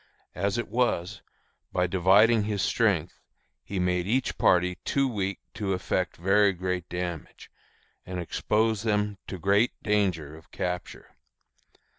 As 0.33 0.57
it 0.57 0.67
was, 0.67 1.21
by 1.71 1.85
dividing 1.85 2.45
his 2.45 2.63
strength, 2.63 3.19
he 3.63 3.77
made 3.77 4.07
each 4.07 4.35
party 4.35 4.79
too 4.83 5.07
weak 5.07 5.37
to 5.53 5.73
effect 5.73 6.17
very 6.17 6.53
great 6.53 6.89
damage, 6.89 7.51
and 8.03 8.19
exposed 8.19 8.83
them 8.83 9.19
to 9.27 9.37
great 9.37 9.73
danger 9.83 10.35
of 10.35 10.49
capture. 10.49 11.15